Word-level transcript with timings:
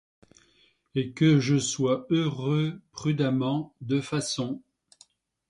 Et 0.95 1.11
que 1.11 1.39
je 1.39 1.59
sois 1.59 2.07
heureux 2.09 2.81
prudemment, 2.91 3.75
de 3.81 4.01
façon 4.01 4.63